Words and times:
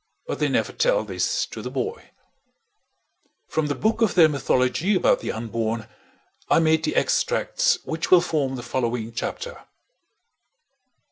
But 0.25 0.39
they 0.39 0.47
never 0.49 0.73
tell 0.73 1.03
this 1.03 1.45
to 1.45 1.61
the 1.61 1.69
boy. 1.69 2.05
From 3.47 3.67
the 3.67 3.75
book 3.75 4.01
of 4.01 4.15
their 4.15 4.27
mythology 4.27 4.95
about 4.95 5.19
the 5.19 5.31
unborn 5.31 5.87
I 6.49 6.57
made 6.57 6.85
the 6.85 6.95
extracts 6.95 7.77
which 7.85 8.09
will 8.09 8.19
form 8.21 8.55
the 8.55 8.63
following 8.63 9.11
chapter. 9.13 9.63